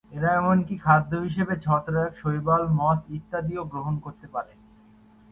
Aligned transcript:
এরা 0.11 0.29
এমনকি 0.35 0.75
খাদ্য 0.77 1.11
হিসেবে 1.17 1.53
ছত্রাক, 1.57 2.11
শৈবাল, 2.17 2.63
মস 2.79 2.99
ইত্যাদিও 3.17 3.63
গ্রহণ 3.65 3.95
করতে 3.99 4.27
পারে। 4.27 4.53